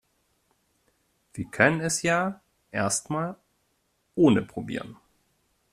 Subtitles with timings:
[1.35, 3.35] Wir können es ja erst mal
[4.15, 4.97] ohne probieren.